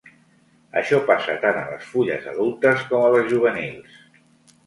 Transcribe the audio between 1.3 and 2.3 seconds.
tant a les fulles